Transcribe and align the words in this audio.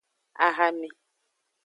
Ahame. 0.45 0.89